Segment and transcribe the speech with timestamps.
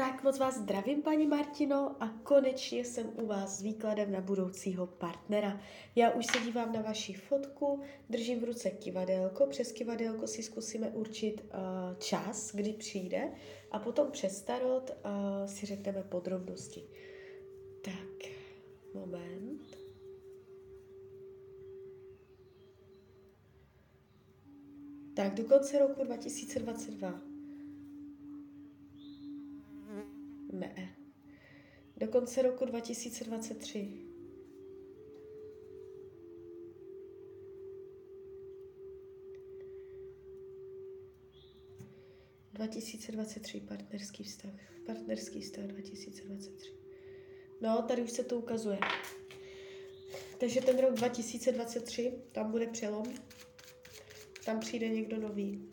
[0.00, 4.86] Tak moc vás zdravím, paní Martino, a konečně jsem u vás s výkladem na budoucího
[4.86, 5.60] partnera.
[5.96, 10.88] Já už se dívám na vaši fotku, držím v ruce kivadelko, přes kivadelko si zkusíme
[10.88, 13.32] určit uh, čas, kdy přijde
[13.70, 16.82] a potom přes tarot uh, si řekneme podrobnosti.
[17.84, 18.30] Tak,
[18.94, 19.76] moment.
[25.14, 27.29] Tak, do konce roku 2022.
[30.52, 30.96] Ne.
[31.96, 34.06] Do konce roku 2023.
[42.54, 44.50] ...2023 partnerský vztah.
[44.86, 46.70] Partnerský vztah 2023.
[47.60, 48.78] No, tady už se to ukazuje.
[50.38, 53.06] Takže ten rok 2023, tam bude přelom.
[54.44, 55.70] Tam přijde někdo nový.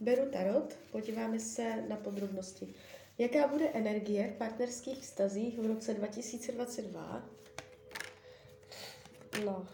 [0.00, 2.74] Beru tarot, podíváme se na podrobnosti.
[3.18, 7.28] Jaká bude energie v partnerských vztazích v roce 2022?
[9.44, 9.68] No,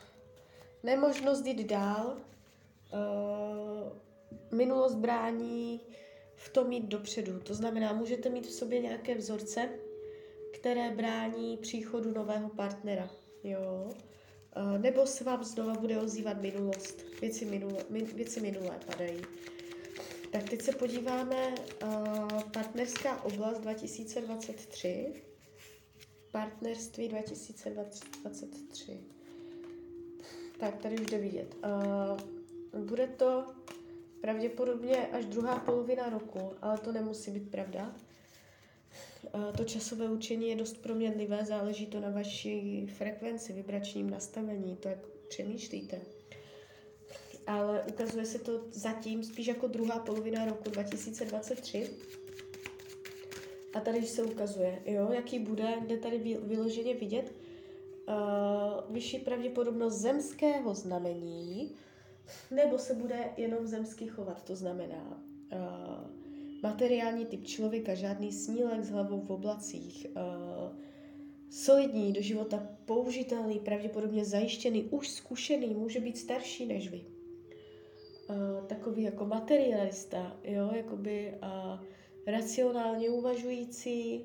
[0.83, 2.17] nemožnost jít dál,
[2.93, 3.93] uh,
[4.59, 5.81] minulost brání
[6.37, 7.41] v tom jít dopředu.
[7.41, 9.69] To znamená, můžete mít v sobě nějaké vzorce,
[10.53, 13.11] které brání příchodu nového partnera.
[13.45, 13.91] Jo?
[14.57, 17.05] Uh, nebo se vám znova bude ozývat minulost.
[17.21, 19.23] Věci minulé, věci minulé padají.
[20.37, 25.23] Tak teď se podíváme uh, partnerská oblast 2023.
[26.33, 29.01] Partnerství 2023.
[30.59, 31.57] Tak, tady už jde vidět.
[32.75, 33.47] Uh, bude to
[34.21, 37.97] pravděpodobně až druhá polovina roku, ale to nemusí být pravda.
[39.35, 44.89] Uh, to časové učení je dost proměnlivé, záleží to na vaší frekvenci, vibračním nastavení, to,
[44.89, 46.16] jak přemýšlíte
[47.47, 51.91] ale ukazuje se to zatím spíš jako druhá polovina roku 2023.
[53.75, 57.33] A tady se ukazuje, jo, jaký bude, kde tady vyloženě vidět
[58.09, 61.75] uh, vyšší pravděpodobnost zemského znamení,
[62.51, 65.59] nebo se bude jenom zemský chovat, to znamená uh,
[66.63, 70.77] materiální typ člověka, žádný snílek s hlavou v oblacích, uh,
[71.51, 77.16] solidní, do života použitelný, pravděpodobně zajištěný, už zkušený, může být starší než vy
[78.67, 81.81] takový jako materialista, jo, jakoby uh,
[82.27, 84.25] racionálně uvažující,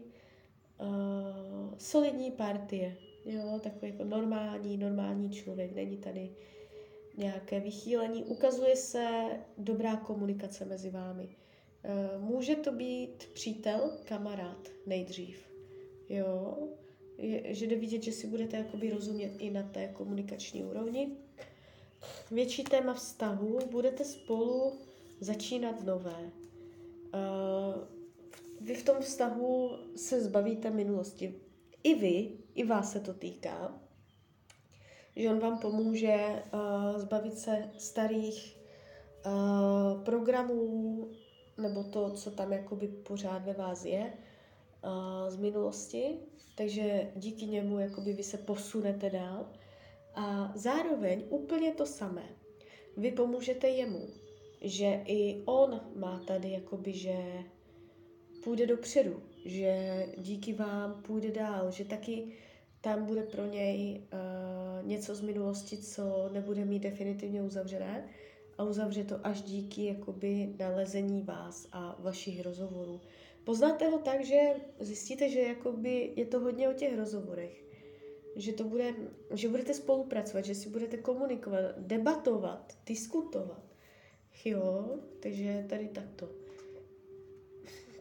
[0.82, 6.30] uh, solidní partie, jo, takový jako normální, normální člověk, není tady
[7.18, 8.24] nějaké vychýlení.
[8.24, 11.30] Ukazuje se dobrá komunikace mezi vámi.
[12.16, 15.52] Uh, může to být přítel, kamarád nejdřív,
[16.10, 16.58] jo,
[17.18, 21.18] je, že jde vidět, že si budete jakoby rozumět i na té komunikační úrovni
[22.32, 24.80] větší téma vztahu, budete spolu
[25.20, 26.32] začínat nové.
[27.14, 27.84] Uh,
[28.62, 31.36] vy v tom vztahu se zbavíte minulosti.
[31.84, 33.82] I vy, i vás se to týká,
[35.16, 38.58] že on vám pomůže uh, zbavit se starých
[39.26, 41.08] uh, programů
[41.58, 44.14] nebo to, co tam jakoby pořád ve vás je
[45.28, 46.20] z minulosti,
[46.56, 49.46] takže díky němu jakoby vy se posunete dál
[50.16, 52.26] a zároveň úplně to samé.
[52.98, 54.08] Vy pomůžete jemu,
[54.62, 57.16] že i on má tady jakoby, že
[58.44, 62.32] půjde dopředu, že díky vám půjde dál, že taky
[62.82, 68.10] tam bude pro něj uh, něco z minulosti, co nebude mít definitivně uzavřené
[68.58, 73.02] a uzavře to až díky jakoby nalezení vás a vašich rozhovorů.
[73.44, 74.40] Poznáte ho tak, že
[74.80, 77.71] zjistíte, že jakoby je to hodně o těch rozhovorech
[78.36, 78.94] že to bude,
[79.32, 83.64] že budete spolupracovat, že si budete komunikovat, debatovat, diskutovat.
[84.46, 86.30] Jo, takže tady takto.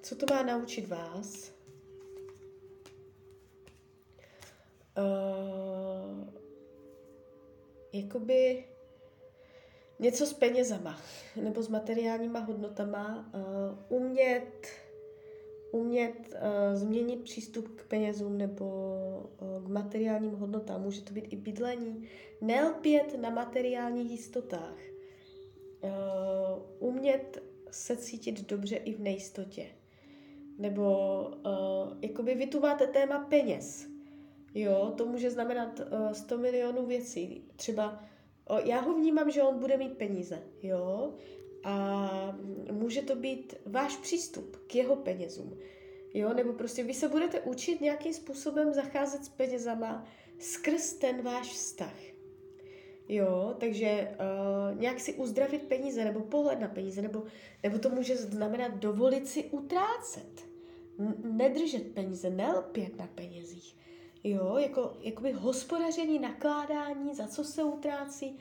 [0.03, 1.53] Co to má naučit vás?
[4.99, 6.29] Uh,
[7.93, 8.65] jakoby
[9.99, 11.01] něco s penězama
[11.37, 14.67] nebo s materiálníma hodnotama, uh, umět
[15.71, 18.65] umět uh, změnit přístup k penězům nebo
[19.41, 20.83] uh, k materiálním hodnotám.
[20.83, 22.09] Může to být i bydlení.
[22.41, 24.79] Nelpět na materiálních jistotách.
[25.83, 29.67] Uh, umět se cítit dobře i v nejistotě.
[30.59, 33.87] Nebo uh, jakoby vy tu máte téma peněz.
[34.55, 37.45] Jo, to může znamenat uh, 100 milionů věcí.
[37.57, 38.05] Třeba
[38.51, 40.43] uh, já ho vnímám, že on bude mít peníze.
[40.63, 41.15] Jo,
[41.65, 42.39] a
[42.73, 45.59] může to být váš přístup k jeho penězům.
[46.15, 50.05] Jo, nebo prostě vy se budete učit nějakým způsobem zacházet s penězama
[50.39, 51.97] skrz ten váš vztah.
[53.09, 57.23] Jo, takže uh, nějak si uzdravit peníze, nebo pohled na peníze, nebo,
[57.63, 60.47] nebo to může znamenat dovolit si utrácet.
[60.99, 63.77] N- nedržet peníze, nelpět na penězích.
[64.25, 68.39] Jo, jako jakoby hospodaření, nakládání, za co se utrácí,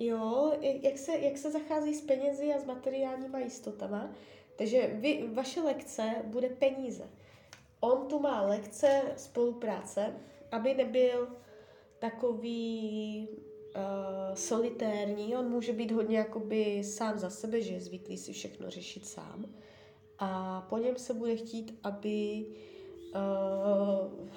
[0.00, 4.14] jo, jak se, jak se zachází s penězi a s materiálníma jistotama.
[4.56, 7.10] Takže vy, vaše lekce bude peníze.
[7.80, 10.14] On tu má lekce spolupráce,
[10.52, 11.28] aby nebyl
[11.98, 18.32] takový uh, solitérní, on může být hodně jakoby sám za sebe, že je zvyklý si
[18.32, 19.54] všechno řešit sám.
[20.18, 22.46] A po něm se bude chtít, aby,
[23.14, 24.28] uh,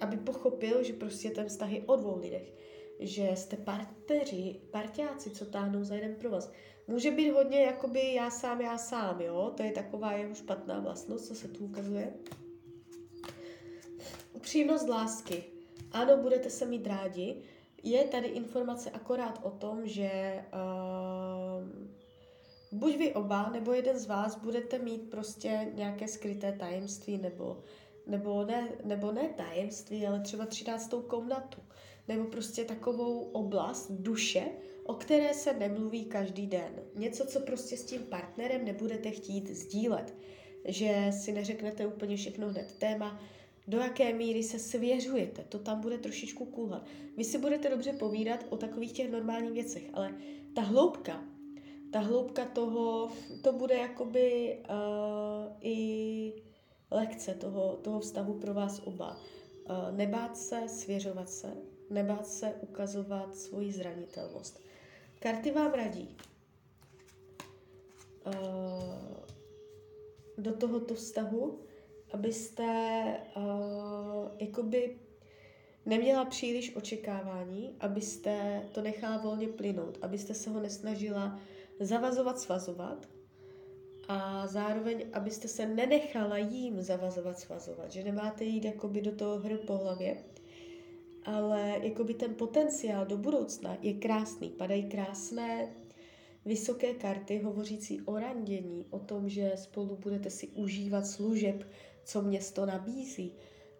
[0.00, 2.52] aby pochopil, že prostě ten vztah je o dvou lidech.
[3.00, 6.52] Že jste partneři, partiáci, co táhnou za jeden pro vás.
[6.88, 9.52] Může být hodně jakoby já sám, já sám, jo?
[9.56, 12.12] To je taková jeho špatná vlastnost, co se tu ukazuje.
[14.32, 15.44] Upřímnost lásky.
[15.92, 17.42] Ano, budete se mít rádi,
[17.82, 21.68] je tady informace akorát o tom, že uh,
[22.78, 27.62] buď vy oba, nebo jeden z vás budete mít prostě nějaké skryté tajemství, nebo,
[28.06, 31.62] nebo, ne, nebo ne tajemství, ale třeba třináctou komnatu,
[32.08, 34.48] nebo prostě takovou oblast duše,
[34.84, 36.82] o které se nemluví každý den.
[36.94, 40.14] Něco, co prostě s tím partnerem nebudete chtít sdílet.
[40.64, 42.74] Že si neřeknete úplně všechno hned.
[42.78, 43.20] Téma
[43.70, 46.86] do jaké míry se svěřujete, to tam bude trošičku kulhat.
[47.16, 50.14] Vy si budete dobře povídat o takových těch normálních věcech, ale
[50.54, 51.24] ta hloubka,
[51.92, 53.08] ta hloubka toho,
[53.42, 56.32] to bude jakoby uh, i
[56.90, 59.16] lekce toho, toho vztahu pro vás oba.
[59.16, 61.56] Uh, nebát se svěřovat se,
[61.90, 64.60] nebát se ukazovat svoji zranitelnost.
[65.20, 66.16] Karty vám radí
[68.26, 68.34] uh,
[70.38, 71.60] do tohoto vztahu,
[72.12, 72.66] abyste
[73.36, 73.42] uh,
[74.38, 74.96] jakoby
[75.86, 81.40] neměla příliš očekávání, abyste to nechala volně plynout, abyste se ho nesnažila
[81.80, 83.08] zavazovat, svazovat
[84.08, 89.56] a zároveň, abyste se nenechala jím zavazovat, svazovat, že nemáte jít jakoby do toho hry
[89.56, 90.16] po hlavě,
[91.30, 95.68] ale jakoby ten potenciál do budoucna je krásný, padají krásné
[96.44, 101.70] vysoké karty hovořící o randění, o tom, že spolu budete si užívat služeb,
[102.04, 103.32] co město nabízí.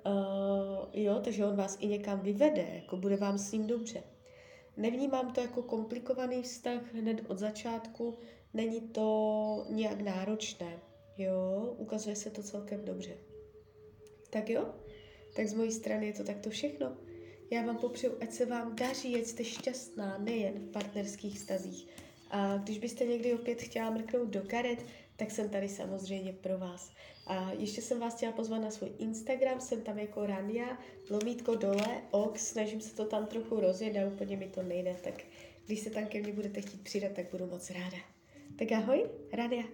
[0.07, 4.03] Uh, jo, takže on vás i někam vyvede, jako bude vám s ním dobře.
[4.77, 8.19] Nevnímám to jako komplikovaný vztah hned od začátku,
[8.55, 10.79] není to nějak náročné,
[11.19, 13.17] jo, ukazuje se to celkem dobře.
[14.31, 14.75] Tak jo,
[15.37, 16.97] tak z mojí strany je to takto všechno.
[17.51, 21.87] Já vám popřeju, ať se vám daří, ať jste šťastná nejen v partnerských stazích.
[22.31, 24.87] A když byste někdy opět chtěla mrknout do karet,
[25.17, 26.93] tak jsem tady samozřejmě pro vás.
[27.27, 30.79] A ještě jsem vás chtěla pozvat na svůj Instagram, jsem tam jako Rania,
[31.11, 35.15] lomítko dole, ox, snažím se to tam trochu rozjet a úplně mi to nejde, tak
[35.67, 37.99] když se tam ke mně budete chtít přidat, tak budu moc ráda.
[38.59, 39.65] Tak ahoj, Rania.